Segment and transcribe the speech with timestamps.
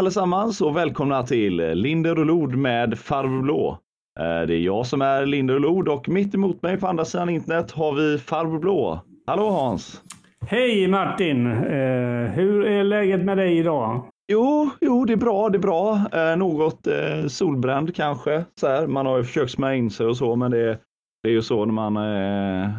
[0.00, 3.78] allesammans och välkomna till Linder och Lod med Farbror Blå.
[4.20, 7.04] Eh, det är jag som är Linder och Lod och mitt emot mig på andra
[7.04, 9.00] sidan internet har vi Farbror Blå.
[9.26, 10.02] Hallå Hans!
[10.46, 11.46] Hej Martin!
[11.46, 14.04] Eh, hur är läget med dig idag?
[14.32, 16.00] Jo, jo, det är bra, det är bra.
[16.12, 16.88] Eh, något
[17.28, 18.44] solbränd kanske.
[18.60, 18.86] Så här.
[18.86, 20.78] Man har ju försökt smörja in sig och så, men det,
[21.22, 21.94] det är ju så när man,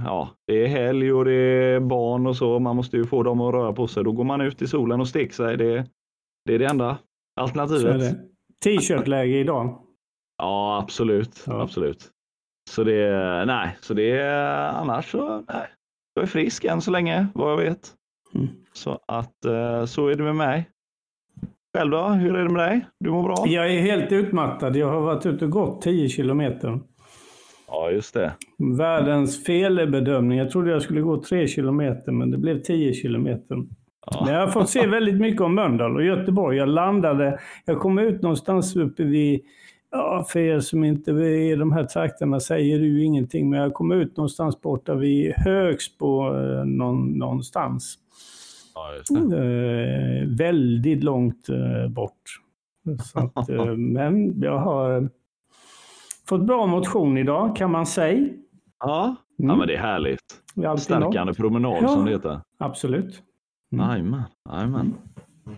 [0.06, 2.60] ja, det är helg och det är barn och så.
[2.60, 4.04] Man måste ju få dem att röra på sig.
[4.04, 5.58] Då går man ut i solen och steker sig.
[5.58, 5.86] Det,
[6.46, 6.98] det är det enda
[7.36, 8.18] alternativet.
[8.64, 9.82] T-shirt-läge idag.
[10.38, 11.44] Ja, absolut.
[11.48, 11.62] Ja.
[11.62, 12.10] Absolut.
[12.70, 13.10] Så det,
[13.46, 15.68] nej, så det är annars så, nej.
[16.14, 17.90] Jag är frisk än så länge, vad jag vet.
[18.36, 18.48] Mm.
[18.74, 20.70] Så att eh, så är det med mig.
[21.78, 22.08] Själv då?
[22.08, 22.86] Hur är det med dig?
[23.00, 23.48] Du mår bra?
[23.48, 24.76] Jag är helt utmattad.
[24.76, 26.80] Jag har varit ute och gått 10 kilometer.
[27.68, 28.34] Ja, just det.
[28.78, 30.38] Världens felbedömning.
[30.38, 33.58] Jag trodde jag skulle gå 3 kilometer, men det blev 10 kilometer.
[34.06, 34.22] Ja.
[34.26, 36.58] Men jag har fått se väldigt mycket om Mölndal och Göteborg.
[36.58, 39.42] Jag landade, jag kom ut någonstans uppe vid,
[39.92, 43.74] ja, för er som inte är i de här trakterna säger ju ingenting, men jag
[43.74, 47.98] kom ut någonstans borta vid Högsbo eh, någon, någonstans.
[48.76, 52.22] Ja, eh, väldigt långt eh, bort.
[53.34, 55.10] Att, eh, men jag har
[56.30, 58.28] fått bra motion idag kan man säga.
[58.80, 59.04] Ja,
[59.40, 59.50] mm.
[59.50, 60.20] ja men det är härligt.
[60.78, 62.42] Stärkande promenad ja, som det heter.
[62.58, 63.24] Absolut.
[63.74, 63.90] Mm.
[63.90, 64.94] Jajamän, jajamän.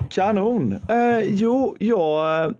[0.09, 0.73] Kanon!
[0.73, 2.53] Eh, jo, jag,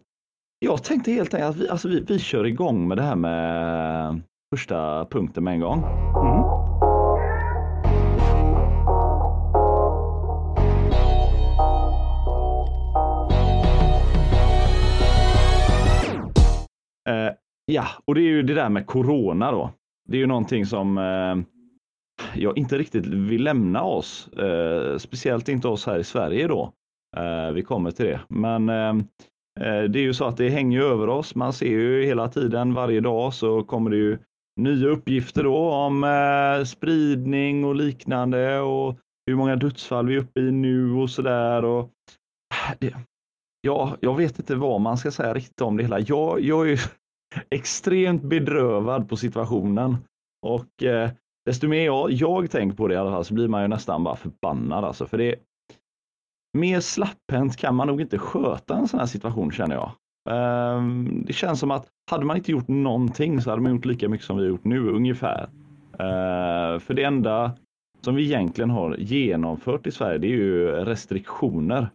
[0.60, 4.22] jag tänkte helt enkelt att vi, alltså vi, vi kör igång med det här med
[4.56, 5.84] första punkten med en gång.
[6.24, 6.64] Mm.
[17.10, 17.34] Eh,
[17.66, 19.72] ja, och det är ju det där med corona då.
[20.10, 21.53] Det är ju någonting som eh,
[22.36, 24.28] jag inte riktigt vill lämna oss.
[24.28, 26.74] Eh, speciellt inte oss här i Sverige då.
[27.18, 28.22] Eh, vi kommer till det.
[28.30, 28.90] Men eh,
[29.60, 31.36] eh det är ju så att det hänger över oss.
[31.36, 34.18] Man ser ju hela tiden, varje dag så kommer det ju
[34.62, 40.40] nya uppgifter då om eh, spridning och liknande och hur många dödsfall vi är uppe
[40.40, 41.80] i nu och sådär.
[42.80, 42.98] Eh,
[43.62, 46.00] ja, jag vet inte vad man ska säga riktigt om det hela.
[46.00, 46.82] Jag, jag är
[47.50, 49.98] extremt bedrövad på situationen
[50.46, 51.12] och eh,
[51.46, 54.04] desto mer jag, jag tänker på det i alla fall så blir man ju nästan
[54.04, 55.06] bara förbannad alltså.
[55.06, 55.36] För det
[56.58, 59.92] mer slapphänt kan man nog inte sköta en sån här situation känner jag.
[60.30, 64.10] Um, det känns som att hade man inte gjort någonting så hade man gjort lika
[64.10, 65.50] mycket som vi har gjort nu ungefär.
[65.94, 67.52] Uh, för det enda
[68.02, 71.90] som vi egentligen har genomfört i Sverige det är ju restriktioner.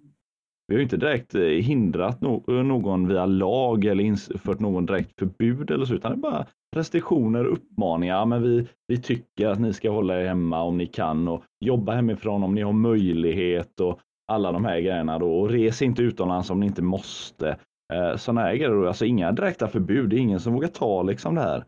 [0.68, 5.70] Vi har inte direkt eh, hindrat no någon via lag eller infört någon direkt förbud
[5.70, 8.26] eller så, utan det är bara restriktioner, uppmaningar.
[8.26, 11.94] Men vi, vi tycker att ni ska hålla er hemma om ni kan och jobba
[11.94, 14.00] hemifrån om ni har möjlighet och
[14.32, 15.40] alla de här grejerna då.
[15.40, 17.58] Och res inte utomlands om ni inte måste.
[17.92, 18.86] Eh, sådana här grejer.
[18.86, 20.10] Alltså inga direkta förbud.
[20.10, 21.64] Det är ingen som vågar ta liksom det här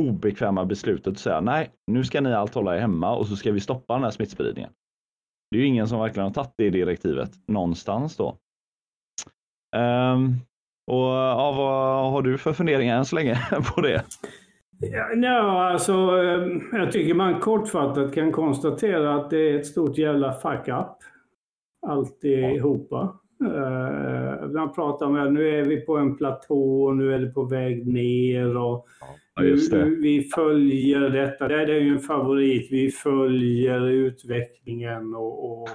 [0.00, 3.52] obekväma beslutet och säga nej, nu ska ni allt hålla er hemma och så ska
[3.52, 4.70] vi stoppa den här smittspridningen.
[5.50, 8.36] Det är ju ingen som verkligen har tagit det direktivet någonstans då.
[9.76, 10.40] Um,
[10.88, 13.38] och ja, vad har du för funderingar än så länge
[13.74, 14.04] på det?
[15.22, 20.32] Ja, alltså, ehm, jag tycker man kortfattat kan konstatera att det är ett stort jävla
[20.32, 20.96] fuck up.
[21.86, 23.18] Alltihopa.
[23.44, 27.30] Uh, man pratar om att nu är vi på en platå och nu är det
[27.30, 28.86] på väg ner och
[29.44, 31.48] ja, vi följer detta.
[31.48, 32.68] Det är ju en favorit.
[32.70, 35.68] Vi följer utvecklingen och, och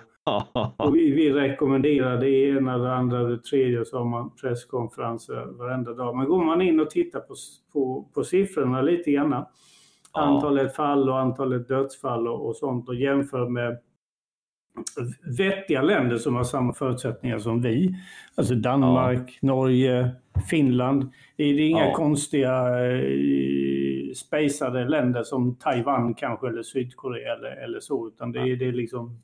[0.78, 5.46] och vi, vi rekommenderar det ena, det andra, det tredje och så har man presskonferenser
[5.58, 6.18] varenda dag.
[6.18, 7.36] Men går man in och tittar på,
[7.74, 9.46] på, på siffrorna lite grann,
[10.12, 13.78] antalet fall och antalet dödsfall och, och sånt och jämför med
[15.38, 17.96] vettiga länder som har samma förutsättningar som vi.
[18.36, 19.48] Alltså Danmark, ja.
[19.48, 20.12] Norge,
[20.50, 21.12] Finland.
[21.36, 21.94] Det är inga ja.
[21.94, 28.56] konstiga eh, spacade länder som Taiwan kanske eller Sydkorea eller, eller så, utan det är,
[28.56, 29.22] det är liksom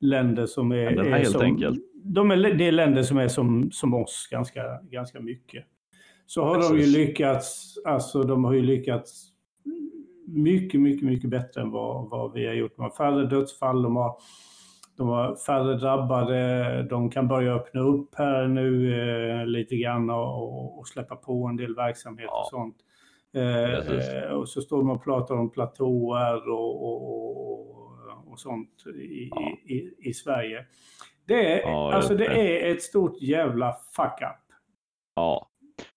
[0.00, 0.76] länder som är...
[0.76, 1.80] Ja, är helt som, enkelt.
[1.94, 5.64] De är, det är länder som är som, som oss ganska, ganska mycket.
[6.26, 6.70] Så har Precis.
[6.70, 9.30] de ju lyckats, alltså de har ju lyckats
[10.26, 12.76] mycket, mycket, mycket bättre än vad, vad vi har gjort.
[12.76, 14.16] De har färre dödsfall, de har,
[14.96, 20.78] de har färre drabbade, de kan börja öppna upp här nu eh, lite grann och,
[20.78, 22.40] och, släppa på en del verksamhet ja.
[22.40, 22.76] och sånt.
[23.34, 29.52] Eh, och så står de och pratar om platåer och, och, och sånt i, ja.
[29.64, 30.66] i, i, Sverige.
[31.26, 34.56] Det är, ja, alltså det är ett stort jävla fuck up.
[35.14, 35.48] Ja,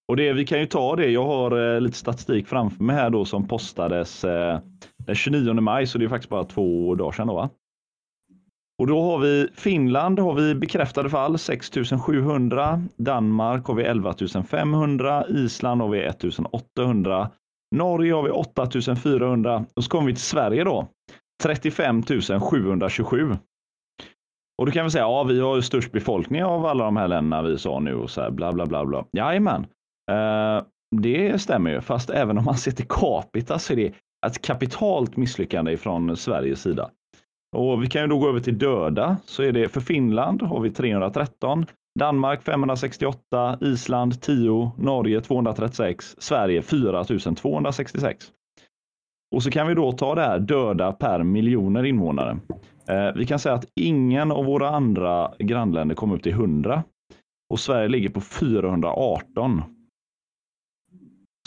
[0.07, 1.09] och det, vi kan ju ta det.
[1.09, 4.59] Jag har eh, lite statistik framför mig här då som postades eh,
[4.97, 7.49] den 29 maj, så det är faktiskt bara två dagar sedan då va?
[8.79, 14.13] Och då har vi Finland har vi bekräftade fall 6700, Danmark har vi 11
[14.49, 17.29] 500, Island har vi 1800,
[17.75, 20.87] Norge har vi 8400 och så kommer vi till Sverige då.
[21.43, 22.03] 35
[22.51, 23.37] 727.
[24.57, 27.07] Och då kan vi säga, ja vi har ju störst befolkning av alla de här
[27.07, 29.05] länderna vi sa nu och så här bla bla bla bla.
[29.11, 29.65] Jajamän,
[30.11, 30.63] eh,
[30.95, 31.81] det stämmer ju.
[31.81, 33.93] Fast även om man ser till capita så är det
[34.27, 36.89] ett kapitalt misslyckande från Sveriges sida.
[37.55, 40.59] Och vi kan ju då gå över till döda, så är det för Finland har
[40.59, 41.65] vi 313,
[41.99, 48.25] Danmark 568, Island 10, Norge 236, Sverige 4266.
[49.35, 52.37] Och så kan vi då ta det här döda per miljoner invånare.
[52.89, 56.83] Eh, vi kan säga att ingen av våra andra grannländer kom upp till 100
[57.49, 59.61] och Sverige ligger på 418.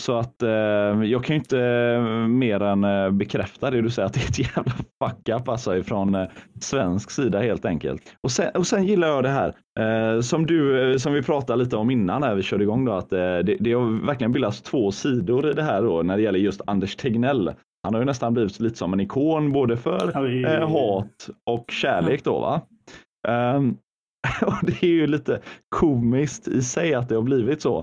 [0.00, 0.50] Så att eh,
[1.05, 4.29] jag kan ju inte eh, mer än eh, bekräfta det du säger att det är
[4.29, 6.29] ett jävla fuck up alltså ifrån eh,
[6.61, 8.02] svensk sida helt enkelt.
[8.23, 9.55] Och sen, och sen gillar jag det här
[10.23, 13.43] som du, som vi pratade lite om innan när vi körde igång då att det,
[13.43, 16.96] det har verkligen bildats två sidor i det här då när det gäller just Anders
[16.96, 17.53] Tegnell.
[17.82, 20.12] Han har ju nästan blivit lite som en ikon både för
[20.67, 22.61] hat och kärlek då va.
[23.56, 23.76] Um,
[24.46, 27.79] och det är ju lite komiskt i sig att det har blivit så.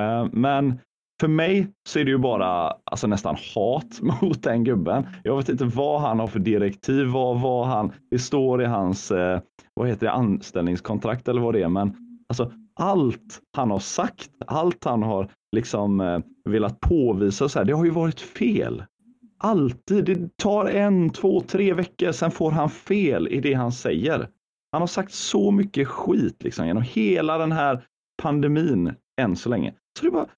[0.00, 0.78] Uh, men
[1.22, 5.06] för mig så är det ju bara alltså nästan hat mot den gubben.
[5.22, 9.10] Jag vet inte vad han har för direktiv, vad, vad han, det står i hans
[9.10, 9.40] eh,
[9.74, 11.68] vad heter det, anställningskontrakt eller vad det är.
[11.68, 11.96] Men
[12.28, 17.72] alltså, allt han har sagt, allt han har liksom eh, velat påvisa, så här, det
[17.72, 18.84] har ju varit fel.
[19.38, 20.04] Alltid.
[20.04, 24.28] Det tar en, två, tre veckor, sen får han fel i det han säger.
[24.72, 27.84] Han har sagt så mycket skit liksom, genom hela den här
[28.22, 29.74] pandemin än så länge.
[29.98, 30.28] Så det är bara,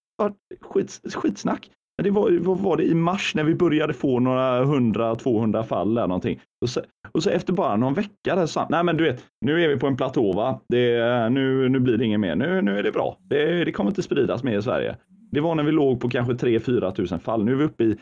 [0.61, 1.71] skits, skitsnack.
[1.97, 5.65] Men det var, vad var det i mars när vi började få några hundra, 200
[5.65, 6.41] fall eller någonting.
[6.61, 6.81] Och så,
[7.13, 9.77] och så efter bara någon vecka där så, nej men du vet, nu är vi
[9.77, 10.61] på en platå va.
[10.69, 12.37] Det, nu, nu blir det inget mer.
[12.37, 13.19] Nu, nu är det bra.
[13.21, 14.97] Det, det kommer inte spridas mer i Sverige.
[15.31, 17.45] Det var när vi låg på kanske 3-4 tusen fall.
[17.45, 17.97] Nu är vi uppe i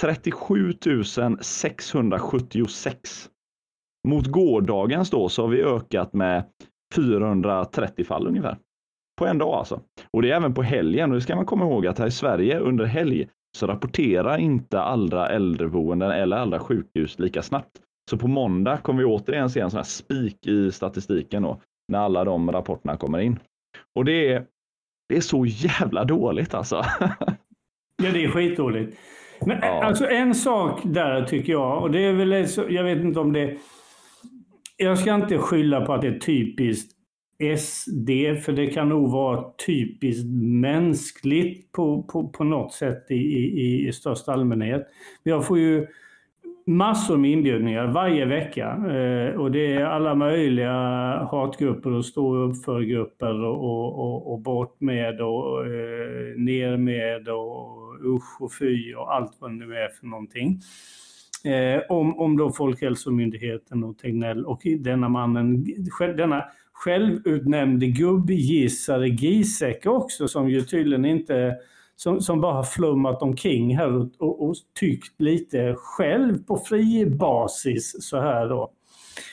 [0.00, 0.72] 37
[1.40, 3.28] 676.
[4.08, 6.44] Mot gårdagens då så har vi ökat med
[6.94, 8.56] 430 fall ungefär
[9.20, 9.80] på en dag alltså.
[10.10, 12.10] Och det är även på helgen och det ska man komma ihåg att här i
[12.10, 13.28] Sverige under helg
[13.58, 17.70] så rapporterar inte alla äldreboenden eller alla sjukhus lika snabbt.
[18.10, 21.98] Så på måndag kommer vi återigen se en sån här spik i statistiken då, när
[21.98, 23.38] alla de rapporterna kommer in.
[23.94, 24.46] Och det är,
[25.08, 26.84] det är så jävla dåligt alltså.
[28.02, 28.98] ja, det är skitdåligt.
[29.46, 29.84] Men ja.
[29.84, 33.56] alltså en sak där tycker jag, och det är väl, jag vet inte om det
[34.76, 36.99] jag ska inte skylla på att det är typiskt
[37.58, 38.10] SD,
[38.44, 43.92] för det kan nog vara typiskt mänskligt på, på, på något sätt i, i, i
[43.92, 44.86] största allmänhet.
[45.22, 45.86] Jag får ju
[46.66, 50.72] massor med inbjudningar varje vecka eh, och det är alla möjliga
[51.30, 57.28] hatgrupper och stå upp för grupper och, och, och bort med och eh, ner med
[57.28, 60.60] och usch och fy och allt vad det nu är för någonting.
[61.44, 65.66] Eh, om, om då Folkhälsomyndigheten och Tegnell och denna mannen,
[66.16, 66.44] denna
[66.84, 71.56] självutnämnde gubbgissare Giesecke också som ju tydligen inte
[71.96, 77.06] som, som bara har flummat omkring här och, och, och, tyckt lite själv på fri
[77.06, 78.72] basis så här då.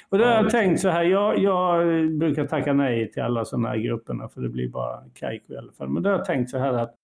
[0.10, 3.70] Och då har jag tänkt så här, jag, jag brukar tacka nej till alla sådana
[3.70, 5.89] här grupperna för det blir bara kajko i alla fall.
[5.89, 6.96] Men då har jag tänkt så här att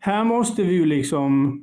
[0.00, 1.60] här måste vi ju liksom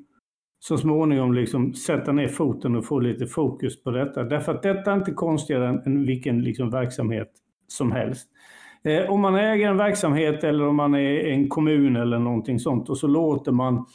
[0.59, 4.23] så småningom liksom sätta ner foten och få lite fokus på detta.
[4.23, 7.31] Därför att detta är inte konstigare än, vilken liksom verksamhet
[7.71, 8.27] som helst.
[8.83, 12.89] Eh, om man äger en verksamhet eller om man är en kommun eller någonting sånt
[12.89, 13.85] och så låter man,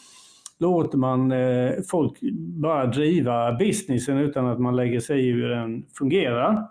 [0.59, 2.21] låter man eh, folk
[2.63, 6.69] bara driva businessen utan att man lägger sig i hur den fungerar.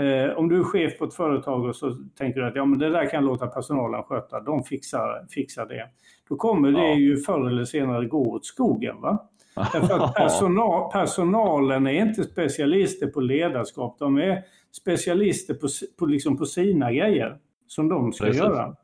[0.00, 2.78] Eh, om du är chef på ett företag och så tänker du att ja, men
[2.78, 5.86] det där kan låta personalen sköta, de fixar, fixar det.
[6.28, 9.00] Då kommer det ju förr eller senare gå åt skogen.
[9.00, 9.28] Va?
[9.72, 13.96] Därför att personal, personalen är inte specialister på ledarskap.
[13.98, 14.42] De är
[14.80, 15.68] specialister på,
[15.98, 18.42] på, liksom på sina grejer som de ska Precis.
[18.42, 18.76] göra.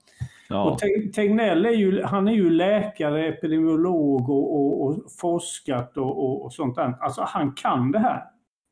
[0.48, 0.70] Ja.
[0.70, 0.78] Och
[1.12, 6.76] Tegnell är ju, han är ju läkare, epidemiolog och, och, och forskat och, och, sånt
[6.76, 6.94] där.
[7.00, 8.22] Alltså han kan det här.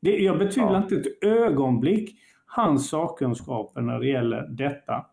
[0.01, 0.81] Det, jag betvivlar ja.
[0.83, 5.05] inte ett ögonblick hans sakkunskaper när det gäller detta.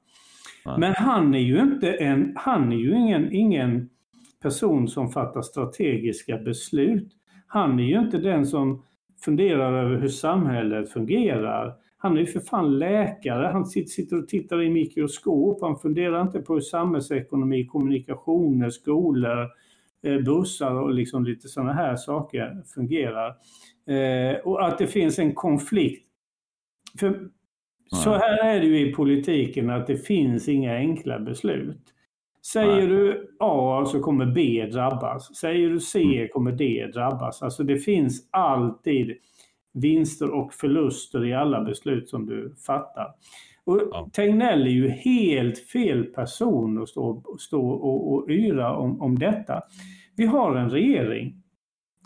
[0.66, 0.74] Nej.
[0.78, 3.88] Men han är ju inte en, han är ju ingen, ingen
[4.42, 7.12] person som fattar strategiska beslut.
[7.46, 8.82] Han är ju inte den som
[9.24, 11.74] funderar över hur samhället fungerar.
[11.98, 16.40] Han är ju för fan läkare, han sitter och tittar i mikroskop, han funderar inte
[16.40, 19.48] på hur samhällsekonomi, kommunikationer, skolor,
[20.02, 23.28] eh, bussar och liksom lite sådana här saker fungerar.
[23.86, 26.08] Eh, och att det finns en konflikt
[27.00, 27.28] för
[27.90, 31.94] så här är det ju i politiken att det finns inga enkla beslut.
[32.52, 35.36] Säger du A så kommer B drabbas.
[35.36, 36.28] Säger du C mm.
[36.28, 37.42] kommer D drabbas.
[37.42, 39.16] Alltså det finns alltid
[39.74, 43.14] vinster och förluster i alla beslut som du fattar.
[43.64, 44.10] Och ja.
[44.12, 49.62] Tegnell är ju helt fel person att stå, stå och, och yra om, om detta.
[50.16, 51.42] Vi har en regering,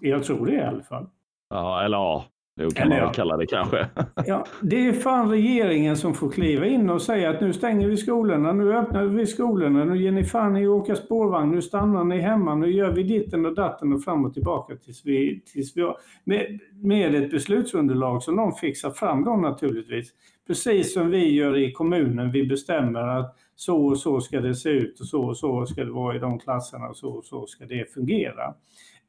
[0.01, 1.09] jag tror det i alla fall.
[1.51, 2.25] Ja, eller ja,
[2.57, 3.89] det kan man väl kalla det kanske.
[4.27, 7.97] Ja, det är fan regeringen som får kliva in och säga att nu stänger vi
[7.97, 12.05] skolorna, nu öppnar vi skolorna, nu ger ni fan i att åka spårvagn, nu stannar
[12.05, 15.77] ni hemma, nu gör vi ditten och datten och fram och tillbaka tills vi, tills
[15.77, 20.11] vi har, med, med ett beslutsunderlag som de fixar fram då naturligtvis.
[20.47, 24.69] Precis som vi gör i kommunen, vi bestämmer att så och så ska det se
[24.69, 27.47] ut och så och så ska det vara i de klasserna och så och så
[27.47, 28.55] ska det fungera.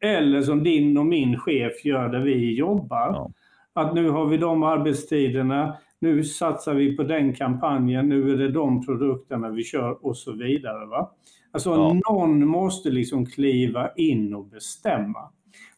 [0.04, 3.08] Eller som din och min chef gör där vi jobbar.
[3.08, 3.32] Ja.
[3.74, 8.52] Att nu har vi de arbetstiderna, nu satsar vi på den kampanjen, nu är det
[8.52, 10.86] de produkterna vi kör och så vidare.
[10.86, 11.12] Va?
[11.52, 12.00] Alltså ja.
[12.10, 15.30] någon måste liksom kliva in och bestämma.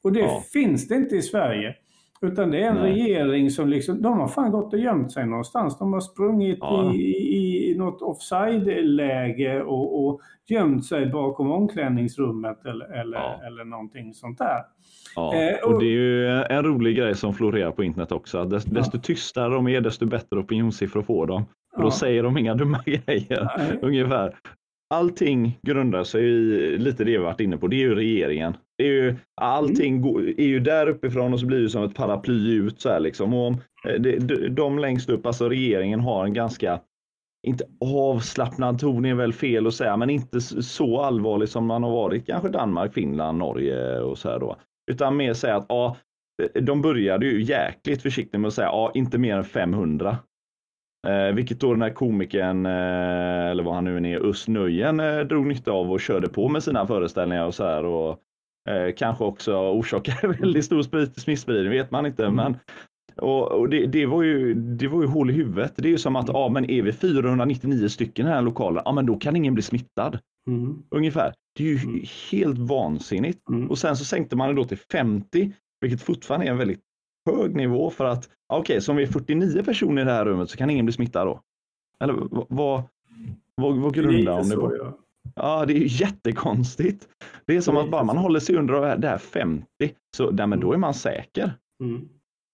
[0.01, 0.43] Och det ja.
[0.53, 1.75] finns det inte i Sverige.
[2.21, 2.91] Utan det är en Nej.
[2.91, 5.79] regering som liksom, de har fan gått och gömt sig någonstans.
[5.79, 6.93] De har sprungit ja.
[6.93, 13.41] i, i något offside-läge och, och gömt sig bakom omklädningsrummet eller, eller, ja.
[13.47, 14.59] eller någonting sånt där.
[15.15, 18.45] Ja, eh, och, och det är ju en rolig grej som florerar på internet också.
[18.45, 18.79] Desto, ja.
[18.79, 21.45] desto tystare de är, desto bättre opinionssiffror får de.
[21.75, 23.49] Och då säger de inga dumma grejer.
[23.57, 23.79] Nej.
[23.81, 24.35] Ungefär
[24.89, 27.67] allting grundar sig i lite det vi varit inne på.
[27.67, 28.57] Det är ju regeringen.
[28.77, 30.27] Det är ju, allting mm.
[30.37, 33.33] är ju där uppifrån och så blir det som ett paraply ut så här liksom.
[33.33, 33.53] Och
[33.87, 36.79] eh, det, de längst upp, alltså regeringen har en ganska
[37.47, 41.91] inte avslappnad ton är väl fel att säga, men inte så allvarlig som man har
[41.91, 44.55] varit kanske Danmark, Finland, Norge och så här då.
[44.91, 45.97] Utan mer säga att ja,
[46.61, 50.17] de började ju jäkligt försiktigt med att säga ja, inte mer än 500.
[51.07, 55.19] Eh, vilket då den här komikern, eh, eller vad han nu är, Us Nujen eh,
[55.19, 57.85] drog nytta av och körde på med sina föreställningar och så här.
[57.85, 58.19] Och,
[58.69, 60.81] eh, kanske också orsakade väldigt stor
[61.19, 62.25] smittspridning, vet man inte.
[62.25, 62.35] Mm.
[62.35, 62.57] Men,
[63.17, 65.73] och, och det, det, var ju, det var ju hål i huvudet.
[65.75, 68.81] Det är ju som att, ja men är vi 499 stycken i den här lokalen,
[68.85, 70.19] ja men då kan ingen bli smittad.
[70.47, 70.83] Mm.
[70.89, 71.33] Ungefär.
[71.55, 72.03] Det är ju mm.
[72.31, 73.49] helt vansinnigt.
[73.49, 73.69] Mm.
[73.69, 76.81] Och sen så sänkte man det då till 50, vilket fortfarande är en väldigt
[77.29, 80.25] hög nivå för att, okej, okay, så om vi är 49 personer i det här
[80.25, 81.41] rummet så kan ingen bli smittad då?
[81.99, 82.83] Eller vad, vad,
[83.55, 84.77] vad, vad grundar om det på?
[84.77, 84.97] Ja.
[85.35, 87.07] Ja, det är ju jättekonstigt.
[87.45, 89.65] Det är som att bara man håller sig under det här 50,
[90.17, 91.53] så där, men då är man säker.
[91.83, 92.09] Mm.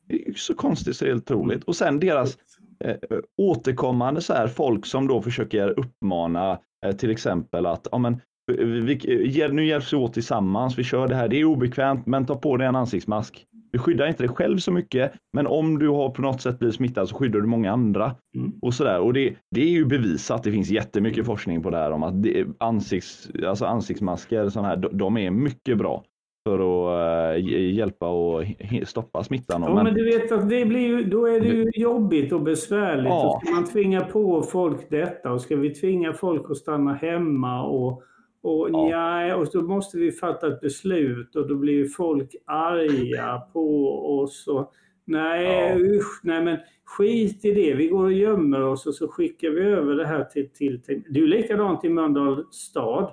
[0.07, 1.63] Det är så konstigt så det är helt otroligt.
[1.63, 2.37] Och sen deras
[2.83, 2.95] eh,
[3.37, 8.21] återkommande så här folk som då försöker uppmana eh, till exempel att ja, men,
[8.57, 12.35] vi, nu hjälps vi åt tillsammans, vi kör det här, det är obekvämt, men ta
[12.35, 13.45] på dig en ansiktsmask.
[13.71, 16.75] Du skyddar inte dig själv så mycket, men om du har på något sätt blivit
[16.75, 18.15] smittad så skyddar du många andra.
[18.35, 18.51] Mm.
[18.61, 18.99] Och sådär.
[18.99, 21.25] Och det, det är ju bevisat, det finns jättemycket mm.
[21.25, 25.31] forskning på det här om att det, ansikts, alltså ansiktsmasker, sån här, de, de är
[25.31, 26.03] mycket bra
[26.49, 28.43] för att uh, hjälpa och
[28.85, 29.61] stoppa smittan.
[29.61, 32.41] Ja, men, men du vet att det blir ju, då är det ju jobbigt och
[32.41, 33.05] besvärligt.
[33.05, 33.35] Ja.
[33.35, 37.63] Och ska man tvinga på folk detta och ska vi tvinga folk att stanna hemma
[37.63, 38.03] och
[38.43, 39.35] och ja.
[39.35, 44.47] och då måste vi fatta ett beslut och då blir folk arga på oss.
[44.47, 44.71] Och,
[45.05, 45.79] nej, ja.
[45.79, 47.73] usch, nej men skit i det.
[47.73, 50.49] Vi går och gömmer oss och så skickar vi över det här till...
[50.49, 51.03] till, till.
[51.09, 53.11] Det är ju likadant i Mölndal stad.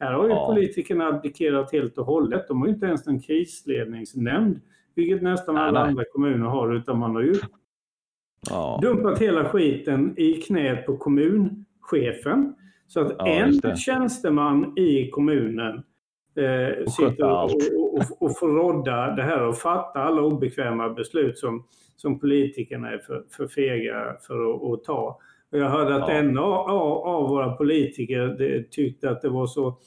[0.00, 0.46] Här har ju ja.
[0.46, 2.48] politikerna abdikerat helt och hållet.
[2.48, 4.60] De har ju inte ens en krisledningsnämnd,
[4.94, 5.88] vilket nästan nej, alla nej.
[5.88, 7.34] andra kommuner har, utan man har ju
[8.50, 8.78] ja.
[8.82, 12.54] dumpat hela skiten i knät på kommunchefen.
[12.88, 15.82] Så att ja, en tjänsteman i kommunen
[16.36, 21.38] eh, sitter och, och, och, och får rodda det här och fatta alla obekväma beslut
[21.38, 21.64] som,
[21.96, 25.20] som politikerna är för, för fega för att, att ta.
[25.52, 26.14] Och jag hörde att ja.
[26.14, 26.54] en av,
[27.06, 29.78] av, våra politiker det, tyckte att det var så,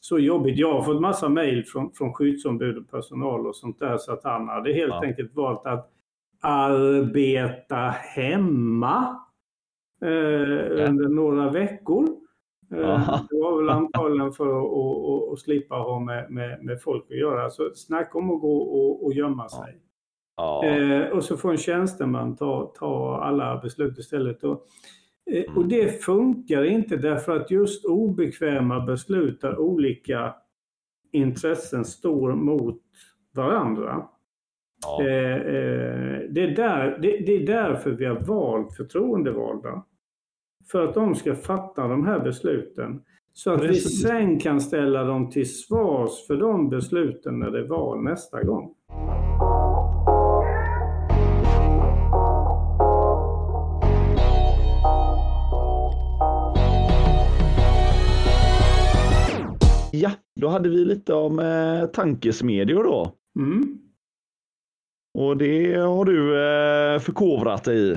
[0.00, 0.58] så jobbigt.
[0.58, 4.24] Jag har fått massa mejl från, från skyddsombud och personal och sånt där så att
[4.24, 5.04] han hade helt ja.
[5.04, 5.90] enkelt valt att
[6.42, 7.76] arbeta
[8.14, 9.20] hemma
[10.02, 12.25] eh, under några veckor.
[12.72, 17.04] Eh, det var väl antagligen för att, att, att slippa ha med, med, med, folk
[17.10, 17.50] att göra.
[17.50, 19.78] Så snacka om att gå och, och gömma sig.
[20.36, 20.64] Ja.
[20.64, 24.44] Eh, och så får en tjänsteman ta, ta alla beslut istället.
[24.44, 24.66] Och,
[25.30, 25.68] eh, och mm.
[25.68, 30.34] det funkar inte därför att just obekväma beslut där olika
[31.12, 32.82] intressen står mot
[33.34, 34.08] varandra.
[34.82, 35.02] Ja.
[35.02, 39.82] Eh, eh det, är där, det, det, är därför vi har valt förtroendevalda
[40.70, 43.02] för att de ska fatta de här besluten.
[43.32, 44.04] Så att Precis.
[44.04, 48.42] vi sen kan ställa dem till svars för de besluten när det är val nästa
[48.42, 48.74] gång.
[59.92, 63.12] Ja, då hade vi lite om eh, tankesmedjor då.
[63.38, 63.78] Mm.
[65.18, 67.96] Och det har du eh, förkovrat dig i.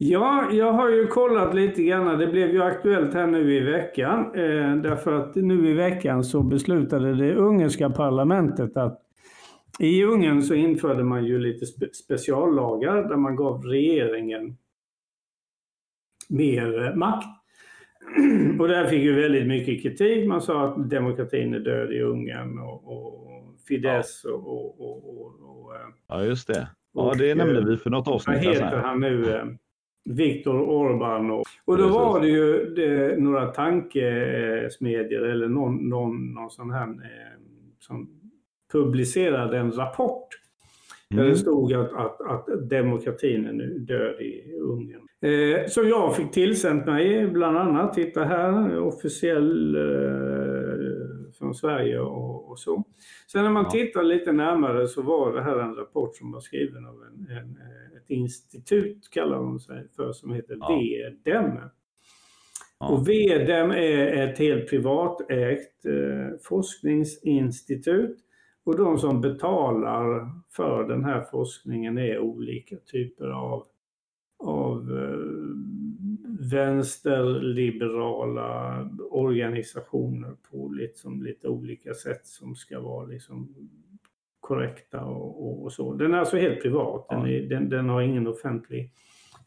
[0.00, 2.18] Ja, jag har ju kollat lite grann.
[2.18, 4.34] Det blev ju aktuellt här nu i veckan.
[4.34, 9.02] Eh, därför att nu i veckan så beslutade det ungerska parlamentet att
[9.78, 14.56] i Ungern så införde man ju lite spe speciallagar där man gav regeringen
[16.28, 17.26] mer eh, makt.
[18.60, 20.28] Och där fick ju väldigt mycket kritik.
[20.28, 23.28] Man sa att demokratin är död i Ungern och, och
[23.68, 24.30] Fidesz ja.
[24.30, 26.68] och, och, och, eh, Ja, just det.
[26.94, 29.58] Ja, det nämnde vi för något avsnitt Vad heter han nu?
[30.08, 31.30] Viktor Orbán.
[31.30, 36.88] Och, och då var det ju det, några tankesmedjor eller någon, någon, någon sån här
[36.88, 37.40] eh,
[37.78, 38.08] som
[38.72, 40.28] publicerade en rapport
[41.10, 41.30] där mm.
[41.30, 45.08] det stod att, att, att demokratin är nu död i Ungern.
[45.20, 52.50] Eh, som jag fick tillsänt mig, bland annat, titta här, officiell eh, från Sverige och,
[52.50, 52.84] och, så.
[53.32, 53.70] Sen när man ja.
[53.70, 57.58] tittar lite närmare så var det här en rapport som var skriven av en, en
[58.08, 60.68] ett institut, kallar de sig för, som heter ja.
[60.68, 61.58] VDEM.
[62.80, 62.88] Ja.
[62.88, 68.18] Och VDEM är ett helt privatägt eh, forskningsinstitut
[68.64, 73.66] och de som betalar för den här forskningen är olika typer av,
[74.38, 75.18] av eh,
[76.52, 83.54] vänsterliberala organisationer på liksom lite olika sätt som ska vara liksom
[84.48, 85.94] korrekta och, och, och så.
[85.94, 88.90] Den är alltså helt privat, den, är, den, den har ingen offentlig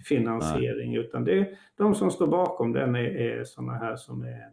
[0.06, 1.00] finansiering Nej.
[1.00, 4.50] utan det, de som står bakom den är, är sådana här som är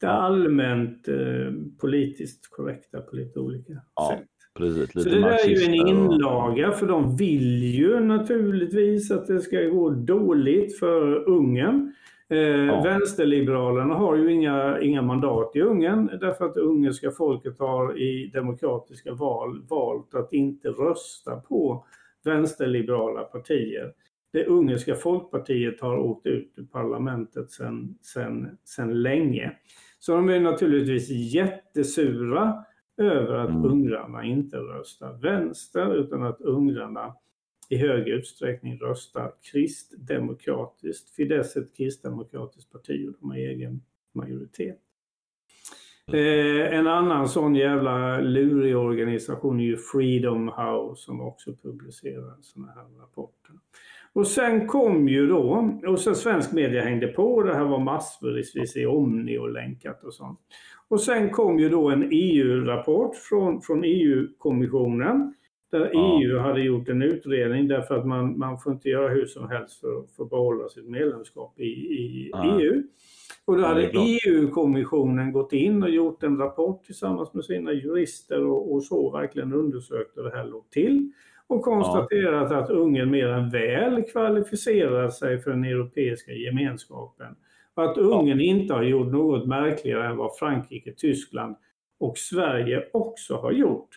[0.00, 4.28] det allmänt eh, politiskt korrekta på lite olika ja, sätt.
[4.54, 9.26] Precis, lite så det där är ju en inlaga för de vill ju naturligtvis att
[9.26, 11.94] det ska gå dåligt för Ungern.
[12.28, 12.82] Eh, ja.
[12.82, 18.30] Vänsterliberalerna har ju inga, inga mandat i Ungern därför att det ungerska folket har i
[18.34, 21.86] demokratiska val valt att inte rösta på
[22.24, 23.92] vänsterliberala partier.
[24.32, 29.52] Det ungerska folkpartiet har åkt ut ur parlamentet sedan sen, sen länge.
[29.98, 32.64] Så de är naturligtvis jättesura
[32.96, 33.64] över att mm.
[33.64, 37.14] ungrarna inte röstar vänster utan att ungrarna
[37.68, 41.10] i hög utsträckning röstar kristdemokratiskt.
[41.10, 43.80] Fidesz är ett kristdemokratiskt parti och de har egen
[44.14, 44.78] majoritet.
[46.12, 52.66] Eh, en annan sån jävla lurig organisation är ju Freedom House som också publicerar såna
[52.66, 53.54] här rapporter.
[54.12, 57.78] Och sen kom ju då, och sen svensk media hängde på, och det här var
[57.78, 60.40] massvis i Omni och länkat och sånt.
[60.88, 65.34] Och sen kom ju då en EU-rapport från, från EU-kommissionen
[65.70, 66.20] där ja.
[66.22, 69.80] EU hade gjort en utredning därför att man, man får inte göra hur som helst
[69.80, 72.60] för, för att behålla sitt medlemskap i, i ja.
[72.60, 72.82] EU.
[73.44, 78.72] Och då hade EU-kommissionen gått in och gjort en rapport tillsammans med sina jurister och,
[78.74, 81.12] och så verkligen undersökt hur det här låg till
[81.46, 82.56] och konstaterat ja.
[82.56, 87.36] att Ungern mer än väl kvalificerar sig för den europeiska gemenskapen.
[87.74, 88.44] Och att Ungern ja.
[88.44, 91.56] inte har gjort något märkligare än vad Frankrike, Tyskland
[92.00, 93.88] och Sverige också har gjort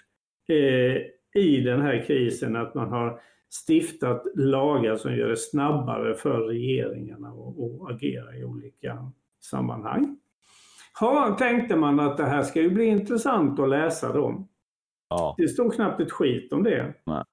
[0.50, 1.02] eh,
[1.36, 2.56] i den här krisen.
[2.56, 3.22] Att man har
[3.68, 10.18] stiftat lagar som gör det snabbare för regeringarna att agera i olika sammanhang.
[11.00, 14.48] Ja, tänkte man att det här ska ju bli intressant att läsa då.
[15.10, 15.36] Ja.
[15.38, 16.94] Det stod knappt ett skit om det.
[17.06, 17.24] Nej.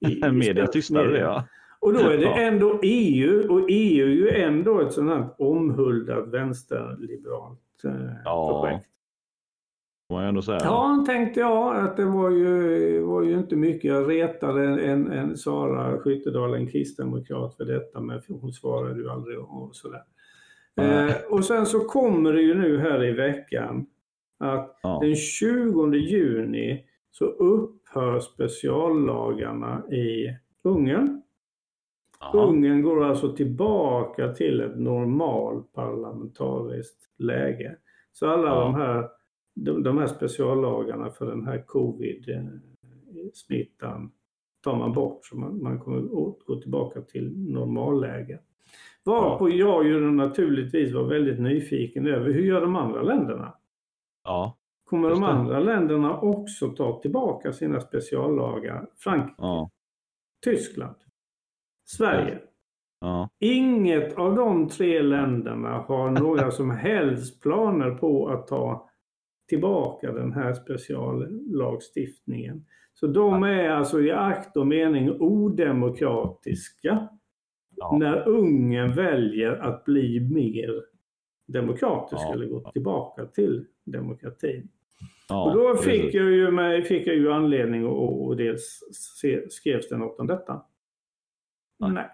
[0.32, 1.44] media tystnade det ja.
[1.80, 6.28] Och då är det ändå EU och EU är ju ändå ett sånt här omhuldat
[6.28, 7.92] vänsterliberalt eh,
[8.24, 8.62] ja.
[8.62, 8.86] projekt.
[10.10, 10.60] Får jag ändå säga.
[10.62, 13.84] Ja, tänkte jag att det var ju, var ju inte mycket.
[13.84, 19.38] Jag retade en, en Sara Skyttedal, en kristdemokrat för detta men hon svarade ju aldrig
[19.38, 20.02] och sådär.
[20.76, 21.08] Mm.
[21.08, 23.86] Eh, och sen så kommer det ju nu här i veckan
[24.38, 24.98] att ja.
[25.02, 31.22] den 20 juni så upphör speciallagarna i Ungern.
[32.20, 32.46] Aha.
[32.46, 37.76] Ungern går alltså tillbaka till ett normalt parlamentariskt läge.
[38.12, 38.60] Så alla ja.
[38.60, 39.19] de, här,
[39.54, 44.12] de, de här speciallagarna för den här covid-smittan
[44.62, 46.10] tar man bort så man, man kommer att
[46.46, 48.38] gå tillbaka till normalläge.
[49.04, 49.54] Varpå ja.
[49.54, 53.54] jag ju naturligtvis var väldigt nyfiken över hur gör de andra länderna?
[54.24, 54.56] Ja.
[54.84, 58.86] Kommer de andra länderna också ta tillbaka sina speciallagar?
[58.96, 59.70] Frankrike, ja.
[60.44, 60.96] Tyskland,
[61.84, 62.38] Sverige.
[63.00, 63.28] Ja.
[63.40, 68.89] Inget av de tre länderna har några som helst planer på att ta
[69.50, 72.64] tillbaka den här speciallagstiftningen.
[72.94, 77.08] Så de är alltså i akt och mening odemokratiska
[77.76, 77.96] ja.
[77.98, 80.82] när Ungern väljer att bli mer
[81.46, 82.28] demokrater ja.
[82.28, 84.68] skulle gå tillbaka till demokratin.
[85.28, 88.80] Ja, och då fick jag, ju med, fick jag ju anledning och, och dels
[89.20, 90.62] se, skrevs det något om detta.
[91.78, 91.92] Nej.
[91.92, 92.06] Nej.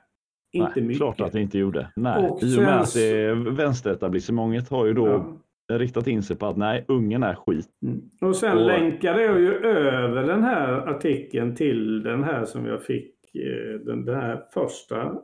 [0.52, 0.98] Inte Nej, mycket.
[0.98, 1.92] Klart att det inte gjorde.
[1.96, 5.36] Nej, och i och med att det, vänsteretablissemanget har ju då ja.
[5.68, 7.68] Riktat in sig på att nej, ungen är skit.
[7.82, 8.10] Mm.
[8.20, 8.66] Och sen och...
[8.66, 14.04] länkade jag ju över den här artikeln till den här som jag fick, eh, den,
[14.04, 15.14] den här första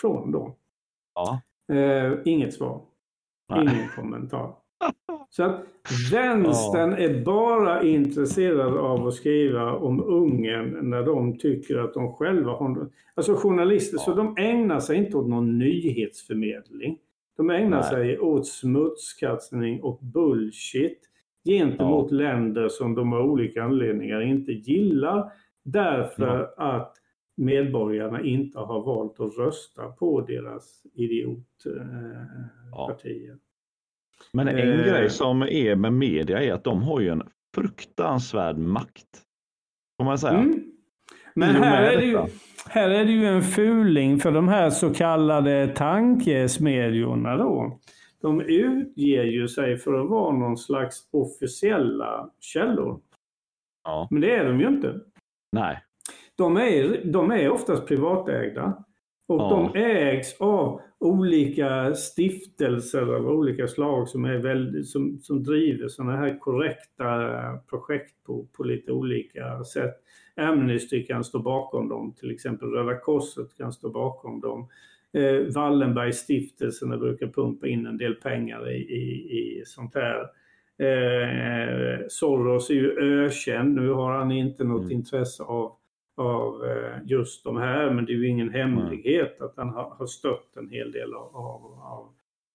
[0.00, 0.56] från då.
[1.14, 1.40] Ja.
[1.74, 2.80] Eh, inget svar.
[3.48, 3.62] Nej.
[3.62, 4.54] Ingen kommentar.
[5.30, 5.60] Så att
[6.12, 6.96] vänstern ja.
[6.96, 12.90] är bara intresserad av att skriva om Ungern när de tycker att de själva har...
[13.14, 14.04] Alltså journalister, ja.
[14.04, 16.98] så de ägnar sig inte åt någon nyhetsförmedling.
[17.36, 17.90] De ägnar Nej.
[17.90, 21.00] sig åt smutskastning och bullshit
[21.44, 22.16] gentemot ja.
[22.16, 25.32] länder som de av olika anledningar inte gillar.
[25.64, 26.96] Därför att
[27.36, 33.30] medborgarna inte har valt att rösta på deras idiotpartier.
[33.30, 33.36] Eh,
[34.32, 34.86] men en eh.
[34.86, 37.22] grej som är med media är att de har ju en
[37.54, 39.22] fruktansvärd makt.
[39.96, 40.38] Får man säga.
[40.38, 40.65] Mm.
[41.38, 42.18] Men här är, det ju,
[42.68, 47.78] här är det ju en fuling för de här så kallade tankesmedjorna då.
[48.22, 53.00] De utger ju sig för att vara någon slags officiella källor.
[53.84, 54.08] Ja.
[54.10, 54.94] Men det är de ju inte.
[55.52, 55.82] Nej.
[56.36, 58.84] De är, de är oftast privatägda.
[59.28, 59.70] Och ja.
[59.72, 66.16] de ägs av olika stiftelser av olika slag som, är väldigt, som, som driver sådana
[66.16, 67.08] här korrekta
[67.70, 69.94] projekt på, på lite olika sätt.
[70.36, 74.68] Amnesty kan stå bakom dem, till exempel Röda Korset kan stå bakom dem.
[75.12, 80.20] Eh, Wallenbergstiftelserna brukar pumpa in en del pengar i, i, i sånt här.
[80.78, 84.92] Eh, Soros är ju ökänd, nu har han inte något mm.
[84.92, 85.72] intresse av
[86.16, 90.56] av eh, just de här, men det är ju ingen hemlighet att han har stött
[90.56, 91.78] en hel del av, av,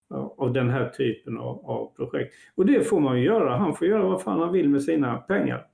[0.10, 2.34] av, av den här typen av, av, projekt.
[2.56, 3.58] Och det får man ju göra.
[3.58, 5.67] Han får göra vad fan han vill med sina pengar.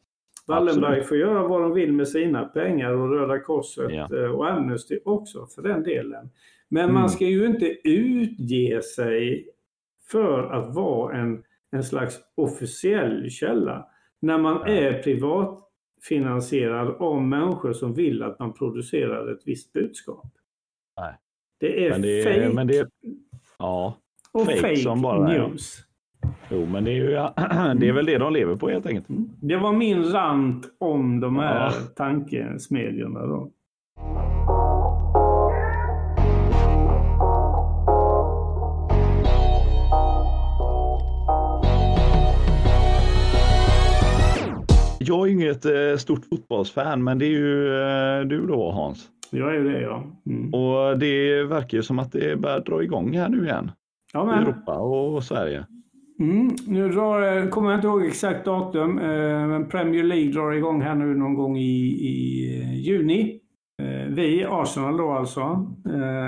[0.48, 1.08] Wallenberg Absolut.
[1.08, 4.18] får göra vad de vill med sina pengar och Röda Korset ja.
[4.18, 6.30] Eh, och Amnesty också för den delen.
[6.70, 6.94] Men mm.
[6.96, 9.48] man ska ju inte utge sig
[10.12, 13.88] för att vara en, en slags officiell källa.
[14.20, 14.68] När man ja.
[14.68, 15.67] är privat
[16.10, 20.32] finansierad av människor som vill att man producerar ett visst budskap.
[21.00, 21.14] Nej.
[21.60, 22.56] Det är, men det är fake.
[22.56, 22.88] Men det är,
[23.60, 23.98] ja,
[24.32, 25.84] och fake, fake som bara news.
[26.50, 27.10] Jo, men det är, ju,
[27.80, 29.10] det är väl det de lever på helt enkelt.
[29.10, 29.30] Mm.
[29.42, 31.72] Det var min rant om de här ja.
[31.96, 33.52] tankesmedjorna då.
[45.08, 49.08] Jag är inget eh, stort fotbollsfan, men det är ju eh, du då Hans.
[49.32, 50.04] Jag är ju det ja.
[50.26, 50.54] Mm.
[50.54, 53.72] Och det verkar ju som att det börjar dra igång här nu igen.
[54.14, 54.44] Ja, men...
[54.44, 55.66] Europa och Sverige.
[56.20, 60.82] Mm, nu drar, eh, kommer jag inte ihåg exakt datum, men Premier League drar igång
[60.82, 63.40] här nu någon gång i, i juni.
[64.10, 65.40] Vi, Arsenal då alltså,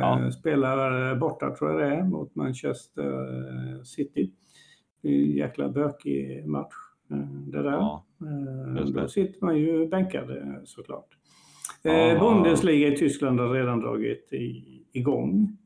[0.01, 0.31] ja.
[0.39, 4.31] spelar borta tror jag det är mot Manchester City.
[5.01, 6.88] Det är en jäkla bökig match.
[7.47, 7.71] Det där.
[7.71, 8.05] Ja.
[8.21, 11.07] Eh, då sitter man ju bänkad eh, såklart.
[11.83, 12.19] Ah.
[12.19, 14.29] Bundesliga i Tyskland har redan dragit
[14.91, 15.57] igång.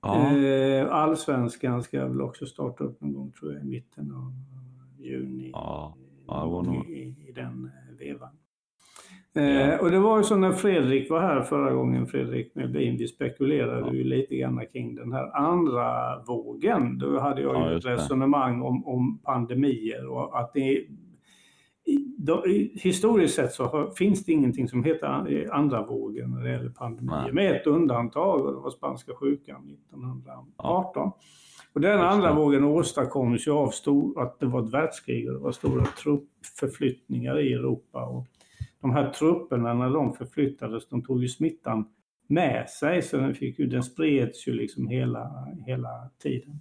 [0.00, 0.30] Ah.
[0.90, 4.32] Allsvenskan ska väl också starta upp någon gång tror jag i mitten av
[5.04, 5.50] juni.
[5.54, 5.92] Ah.
[6.28, 8.36] Ah, i, i, den vevan.
[9.36, 9.80] Yeah.
[9.80, 13.80] och det var ju så när Fredrik var här förra gången, Fredrik Melin, vi spekulerade
[13.80, 13.92] ja.
[13.92, 16.98] ju lite grann kring den här andra vågen.
[16.98, 20.86] Då hade jag ja, ju ett resonemang om, om pandemier och att det
[22.18, 22.44] då,
[22.74, 25.06] historiskt sett så har, finns det ingenting som heter
[25.52, 27.22] andra vågen när det gäller pandemier.
[27.22, 27.32] Nej.
[27.32, 30.52] Med ett undantag och det var spanska sjukan 1918.
[30.56, 31.18] Ja.
[31.72, 35.40] Och den andra vågen åstadkoms ju av stor, att det var ett världskrig och det
[35.40, 38.06] var stora truppförflyttningar i Europa.
[38.06, 38.26] Och
[38.80, 41.84] de här trupperna när de förflyttades, de tog ju smittan
[42.28, 46.60] med sig så den, fick ju, den spreds ju liksom hela, hela tiden.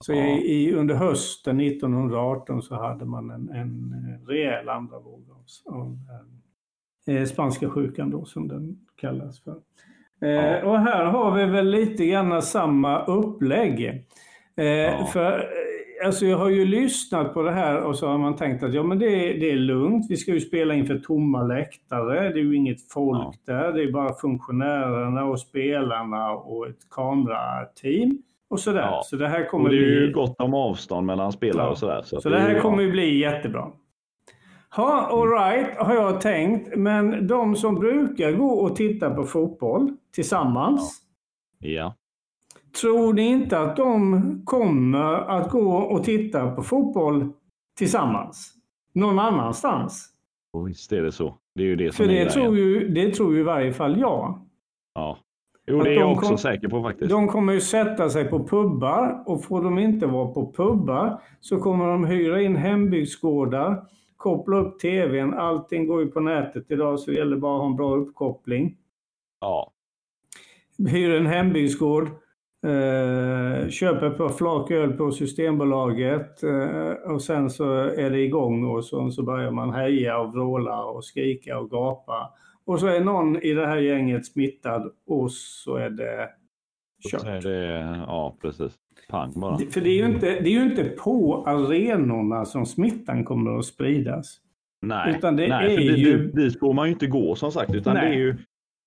[0.00, 0.38] Så ja.
[0.38, 3.94] i, under hösten 1918 så hade man en, en
[4.28, 5.98] rejäl andra våg av, av
[7.06, 9.56] eh, spanska sjukan då som den kallas för.
[10.20, 10.64] Eh, ja.
[10.64, 14.06] och här har vi väl lite grann samma upplägg.
[14.56, 15.06] Eh, ja.
[15.12, 15.71] För eh,
[16.04, 18.82] alltså jag har ju lyssnat på det här och så har man tänkt att ja
[18.82, 22.56] men det, det är lugnt, vi ska ju spela inför tomma läktare, det är ju
[22.56, 23.54] inget folk ja.
[23.54, 28.18] där, det är bara funktionärerna och spelarna och ett kamerateam.
[28.50, 28.80] Och sådär.
[28.80, 29.02] Ja.
[29.04, 30.06] Så det här kommer och det är bli...
[30.06, 31.70] ju gott om avstånd mellan spelare ja.
[31.70, 32.02] och sådär.
[32.04, 33.72] Så, så det, här kommer ju bli jättebra.
[34.76, 36.76] Ja, alright har jag tänkt.
[36.76, 41.02] Men de som brukar gå och titta på fotboll tillsammans.
[41.58, 41.94] Ja.
[42.80, 47.32] Tror ni inte att de kommer att gå och titta på fotboll
[47.78, 48.54] tillsammans?
[48.94, 50.08] Någon annanstans?
[50.52, 51.38] Och visst är det så.
[51.54, 54.00] Det är ju det som För det tror, ju, det tror ju i varje fall
[54.00, 54.46] jag.
[54.94, 55.18] Ja.
[55.66, 57.10] Jo, det är jag också kom, säker på faktiskt.
[57.10, 61.58] De kommer ju sätta sig på pubbar och får de inte vara på pubbar så
[61.58, 63.84] kommer de hyra in hembygdsgårdar,
[64.16, 65.34] koppla upp tvn.
[65.34, 68.76] Allting går ju på nätet idag så det gäller bara att ha en bra uppkoppling.
[69.40, 69.72] Ja.
[70.88, 72.08] Hyr en hembygdsgård,
[72.66, 78.84] eh, köper par flak öl på Systembolaget eh, och sen så är det igång och
[78.84, 82.30] så, så börjar man heja och vråla och skrika och gapa.
[82.64, 86.28] Och så är någon i det här gänget smittad och så är det
[87.10, 87.24] kört.
[87.26, 88.72] Är det, ja, precis.
[89.10, 89.58] Pang bara.
[89.58, 93.64] För det är, ju inte, det är ju inte på arenorna som smittan kommer att
[93.64, 94.36] spridas.
[94.82, 97.74] Nej, Utan det nej är dit, ju- dit får man ju inte gå som sagt.
[97.74, 98.08] Utan Nej.
[98.08, 98.36] det är ju,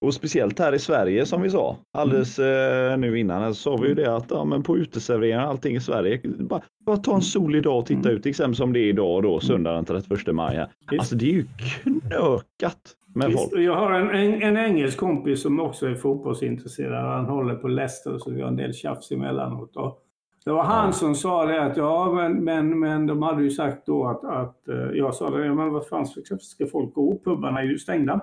[0.05, 3.87] och speciellt här i Sverige som vi sa alldeles eh, nu innan så sa vi
[3.87, 7.63] ju det att ja, men på uteserveringar allting i Sverige, bara, bara ta en solig
[7.63, 8.15] dag och titta Mm.
[8.15, 10.65] ut, till exempel som det är idag då, söndag den 31 maj.
[10.99, 11.45] Alltså det är ju
[11.83, 12.77] knökat
[13.15, 13.61] med Visst, folk.
[13.61, 17.05] Jag har en, en, en engelsk kompis som också är fotbollsintresserad.
[17.05, 19.75] Han håller på Leicester så vi har en del tjafs emellanåt.
[19.75, 20.01] Och
[20.45, 23.85] det var han som sa det att ja, men, men, men de hade ju sagt
[23.85, 26.05] då att, att eh, jag sa det, men vad fan
[26.39, 27.19] ska, folk gå?
[27.23, 28.21] Pubbarna är ju stängda.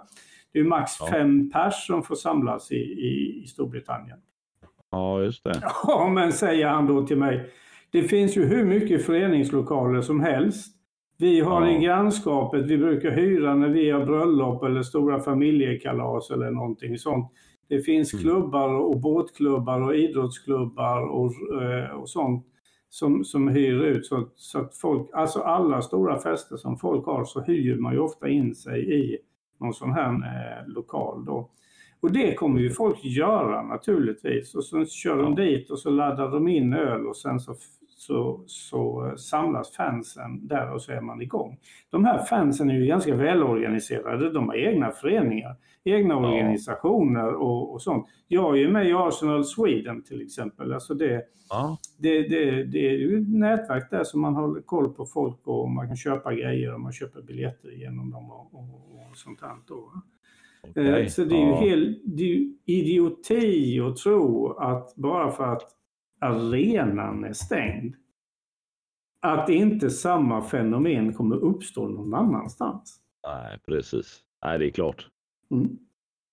[0.52, 1.06] Det är max Ja.
[1.06, 4.18] fem pers som får samlas i, i, i Storbritannien.
[4.90, 5.62] Ja, just det.
[5.86, 7.50] Ja, men säger han då till mig.
[7.90, 10.76] Det finns ju hur mycket föreningslokaler som helst.
[11.18, 11.70] Vi har Ja.
[11.76, 17.32] i grannskapet, vi brukar hyra när vi har bröllop eller stora familjekalas eller någonting sånt.
[17.68, 18.22] Det finns Mm.
[18.22, 22.46] klubbar och båtklubbar och idrottsklubbar och, eh, och sånt
[22.88, 24.06] som, som hyr ut.
[24.06, 27.98] Så, så att folk, alltså alla stora fester som folk har så hyr man ju
[27.98, 29.18] ofta in sig i
[29.62, 31.48] någon sån här eh, lokal då.
[32.00, 34.54] Och det kommer ju folk göra naturligtvis.
[34.54, 37.54] Och så kör de dit och så laddar de in öl och sen så,
[38.06, 41.58] så, så samlas fansen där och så är man igång.
[41.90, 44.32] De här fansen är ju ganska välorganiserade.
[44.32, 46.28] De har egna föreningar, egna Ja.
[46.28, 48.06] organisationer och, och sånt.
[48.28, 50.72] Jag är ju med i Arsenal Sweden till exempel.
[50.72, 54.94] Alltså det, Ja, det, det, det är ju ett nätverk där som man håller koll
[54.94, 58.64] på folk och man kan köpa grejer och man köper biljetter genom dem och, och,
[59.10, 61.02] och sånt okej.
[61.02, 61.60] Eh, Så det är ju Ja.
[61.60, 65.62] helt det är ju idioti att tro att bara för att
[66.22, 67.94] arenan är stängd
[69.20, 72.98] att inte samma fenomen kommer uppstå någon annanstans.
[73.26, 74.20] Nej, precis.
[74.44, 75.08] Nej, det är klart.
[75.50, 75.68] Mm.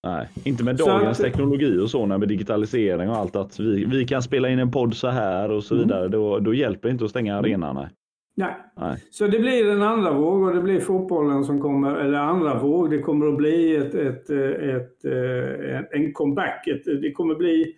[0.04, 3.86] Nej, inte med dagens att- teknologi och så, när med digitalisering och allt, att vi,
[3.86, 5.88] vi kan spela in en podd så här och så Mm.
[5.88, 6.08] vidare.
[6.08, 7.75] Då, då hjälper det inte att stänga arenan.
[7.75, 7.88] Nej.
[8.36, 8.56] Nej.
[8.78, 9.04] Nej.
[9.12, 12.89] Så det blir en andra våg och det blir fotbollen som kommer, eller andra våg,
[12.89, 16.65] det kommer att bli ett, ett, ett, ett, en comeback.
[17.02, 17.75] Det kommer bli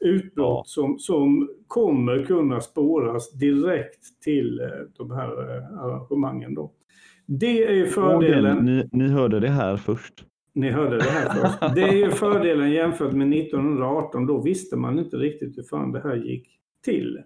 [0.00, 6.54] utbrott som, som kommer kunna spåras direkt till eh, de här eh, arrangemangen.
[6.54, 6.72] Då.
[7.26, 8.64] Det är fördelen.
[8.64, 10.24] Ni, ni hörde det här först.
[10.52, 11.74] Ni hörde det här först.
[11.74, 14.26] Det är ju fördelen jämfört med 1918.
[14.26, 16.48] Då visste man inte riktigt hur fan det här gick
[16.84, 17.22] till.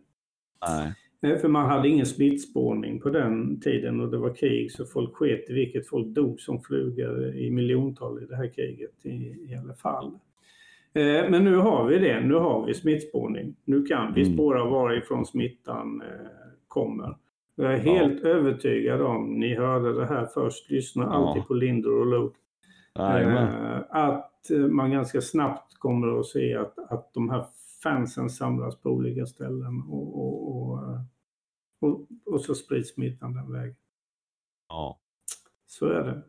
[0.68, 0.94] Nej.
[1.22, 5.14] Nej, För man hade ingen smittspårning på den tiden och det var krig så folk
[5.14, 9.11] sket i vilket folk dog som flugor i miljontal i det här kriget i,
[9.50, 10.18] i alla fall.
[10.94, 13.57] Eh, Men nu har vi det, nu har vi smittspårning.
[13.64, 14.35] Nu kan vi Mm.
[14.35, 16.09] spåra varifrån smittan eh,
[16.68, 17.16] kommer.
[17.55, 17.92] Jag är Ja.
[17.92, 21.11] helt övertygad om, ni hörde det här först, lyssna Ja.
[21.11, 22.35] alltid på Linder och.
[22.94, 23.74] Jajamän.
[23.74, 27.44] Eh, att man ganska snabbt kommer att se att, att de här
[27.83, 30.79] fansen samlas på olika ställen och, och, och,
[31.81, 33.74] och, och så sprids smittan den vägen.
[34.68, 34.98] Ja.
[35.66, 36.22] Så är det.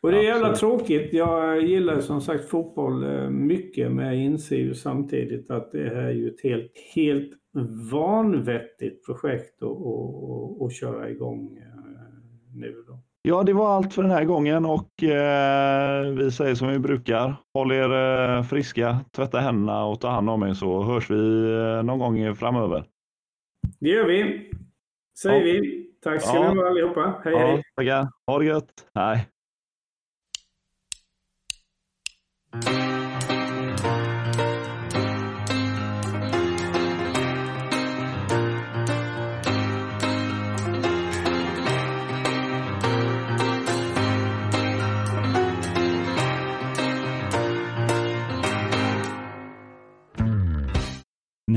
[0.00, 1.12] Och det är jävla tråkigt.
[1.12, 6.02] Jag gillar som sagt fotboll eh, mycket men jag inser ju samtidigt att det här
[6.02, 7.30] är ju ett helt, helt
[7.92, 11.82] vanvettigt projekt att, att, att köra igång eh,
[12.54, 12.98] nu då.
[13.22, 17.34] ja, det var allt för den här gången och eh, vi säger som vi brukar.
[17.54, 21.82] Håll er eh, friska, tvätta händerna och ta hand om er så hörs vi eh,
[21.82, 22.84] någon gång framöver.
[23.80, 24.50] Det gör vi.
[25.22, 25.60] Säger Ja.
[25.60, 25.84] vi.
[26.02, 27.14] Tack ska ni ha allihopa.
[27.24, 27.62] Hej Ja, hej.
[27.76, 28.08] tackar.
[28.26, 28.72] Ha det gött.
[28.94, 29.26] Hej.
[32.52, 32.60] Ni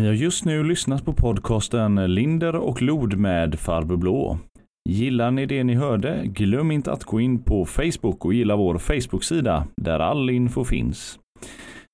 [0.08, 4.40] har just nu lyssnat på podcasten Linder och Lod med Farbror Blå.
[4.90, 6.22] Gillar ni det ni hörde?
[6.26, 11.20] Glöm inte att gå in på Facebook och gilla vår Facebook-sida där all info finns.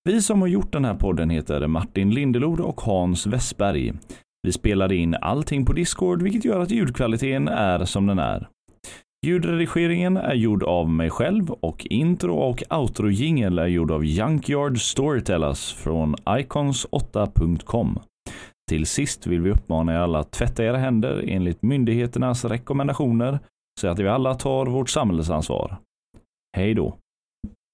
[0.10, 3.94] Vi som har gjort den här podden heter Martin Lindelod och Hans Westberg.
[4.44, 8.48] Vi spelade in allting på Discord, vilket gör att ljudkvaliteten är som den är.
[9.26, 15.74] Ljudredigeringen är gjord av mig själv och intro och outro-jingel är gjord av Junkyard Storytellers
[15.74, 18.00] från icons8.com.
[18.70, 23.40] Till sist vill vi uppmana er alla att tvätta era händer enligt myndigheternas rekommendationer
[23.82, 25.78] så att vi alla tar vårt samhällsansvar.
[26.58, 26.98] Hej då!